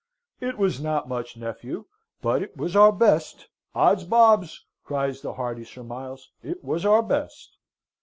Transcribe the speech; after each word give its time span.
"It 0.39 0.57
was 0.57 0.81
not 0.81 1.07
much, 1.07 1.37
nephew, 1.37 1.85
but 2.23 2.41
it 2.41 2.57
was 2.57 2.75
our 2.75 2.91
best. 2.91 3.49
Ods 3.75 4.03
bobs!" 4.03 4.65
cries 4.83 5.21
the 5.21 5.33
hearty 5.33 5.63
Sir 5.63 5.83
Miles, 5.83 6.31
"it 6.41 6.63
was 6.63 6.87
our 6.87 7.03
best!" 7.03 7.55